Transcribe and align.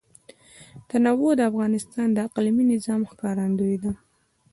تنوع 0.89 1.31
د 1.37 1.41
افغانستان 1.51 2.07
د 2.13 2.17
اقلیمي 2.27 2.65
نظام 2.73 3.01
ښکارندوی 3.11 3.75
ده. 3.83 3.91